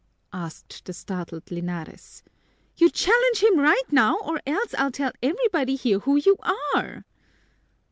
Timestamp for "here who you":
5.75-6.37